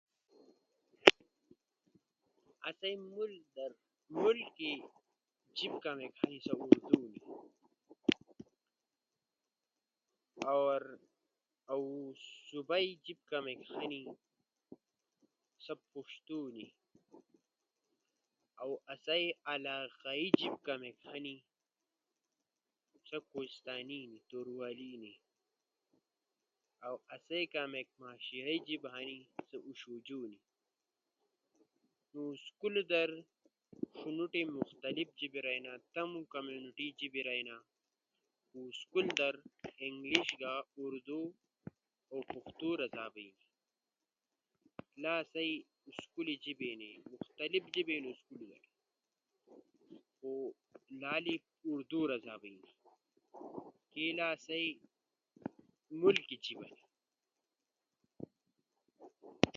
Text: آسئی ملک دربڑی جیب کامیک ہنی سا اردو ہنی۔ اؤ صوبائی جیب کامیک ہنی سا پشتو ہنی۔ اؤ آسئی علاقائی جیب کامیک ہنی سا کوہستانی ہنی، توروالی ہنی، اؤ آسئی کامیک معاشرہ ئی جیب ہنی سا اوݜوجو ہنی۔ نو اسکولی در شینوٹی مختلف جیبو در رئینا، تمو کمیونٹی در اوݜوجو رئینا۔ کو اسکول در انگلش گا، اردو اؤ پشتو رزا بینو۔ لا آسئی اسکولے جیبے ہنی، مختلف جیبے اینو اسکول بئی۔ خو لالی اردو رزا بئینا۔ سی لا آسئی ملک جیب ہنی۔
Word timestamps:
آسئی 2.69 2.95
ملک 2.95 3.43
دربڑی 3.55 4.71
جیب 5.57 5.71
کامیک 5.83 6.13
ہنی 6.23 6.39
سا 6.45 6.53
اردو 6.59 6.87
ہنی۔ 7.03 7.21
اؤ 11.71 11.79
صوبائی 12.47 12.89
جیب 13.05 13.19
کامیک 13.31 13.59
ہنی 13.77 14.01
سا 15.63 15.73
پشتو 15.91 16.37
ہنی۔ 16.49 16.65
اؤ 18.61 18.71
آسئی 18.93 19.25
علاقائی 19.53 20.25
جیب 20.39 20.55
کامیک 20.67 20.97
ہنی 21.11 21.35
سا 23.07 23.17
کوہستانی 23.29 23.97
ہنی، 24.03 24.19
توروالی 24.29 24.89
ہنی، 24.95 25.13
اؤ 26.85 26.95
آسئی 27.15 27.43
کامیک 27.55 27.87
معاشرہ 27.99 28.47
ئی 28.47 28.57
جیب 28.67 28.83
ہنی 28.95 29.19
سا 29.49 29.57
اوݜوجو 29.65 30.19
ہنی۔ 30.25 30.39
نو 32.15 32.23
اسکولی 32.37 32.81
در 32.91 33.09
شینوٹی 33.99 34.43
مختلف 34.55 35.07
جیبو 35.17 35.37
در 35.41 35.45
رئینا، 35.47 35.73
تمو 35.93 36.19
کمیونٹی 36.33 36.87
در 36.91 37.03
اوݜوجو 37.03 37.29
رئینا۔ 37.29 37.55
کو 38.51 38.59
اسکول 38.71 39.05
در 39.17 39.35
انگلش 39.83 40.29
گا، 40.41 40.53
اردو 40.77 41.19
اؤ 42.11 42.19
پشتو 42.31 42.69
رزا 42.81 43.05
بینو۔ 43.13 43.43
لا 45.01 45.13
آسئی 45.21 45.51
اسکولے 45.89 46.35
جیبے 46.43 46.67
ہنی، 46.73 46.91
مختلف 47.11 47.63
جیبے 47.73 47.93
اینو 47.95 48.09
اسکول 48.13 48.43
بئی۔ 48.49 48.63
خو 50.17 50.31
لالی 51.01 51.35
اردو 51.69 51.99
رزا 52.13 52.35
بئینا۔ 52.41 52.67
سی 53.91 54.05
لا 54.17 54.27
آسئی 54.35 54.67
ملک 56.01 56.29
جیب 56.43 56.57
ہنی۔ 56.65 56.79